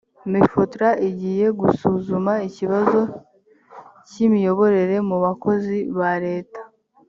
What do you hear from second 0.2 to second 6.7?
mifotra igiye gusuzuma ikibazo cy’imiyoborere mu bakozi ba leta